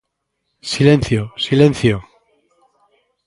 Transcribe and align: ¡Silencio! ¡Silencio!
¡Silencio! 0.71 1.21
¡Silencio! 1.45 1.95